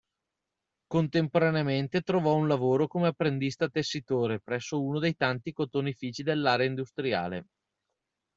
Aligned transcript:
Contemporaneamente 0.87 2.01
trovò 2.01 2.33
un 2.35 2.47
lavoro 2.47 2.87
come 2.87 3.05
apprendista 3.09 3.69
tessitore 3.69 4.39
presso 4.39 4.81
uno 4.83 4.97
dei 4.97 5.15
tanti 5.15 5.53
cotonifici 5.53 6.23
dell'area 6.23 6.65
industriale. 6.65 7.45